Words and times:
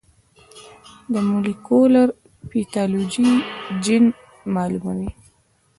د 1.11 1.13
مولېکولر 1.27 2.07
پیتالوژي 2.49 3.31
جین 3.83 4.05
معلوموي. 4.53 5.09